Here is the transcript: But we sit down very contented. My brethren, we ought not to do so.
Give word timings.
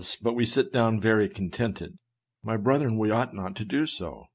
But 0.19 0.33
we 0.33 0.47
sit 0.47 0.73
down 0.73 0.99
very 0.99 1.29
contented. 1.29 1.99
My 2.43 2.57
brethren, 2.57 2.97
we 2.97 3.11
ought 3.11 3.35
not 3.35 3.55
to 3.57 3.65
do 3.65 3.85
so. 3.85 4.23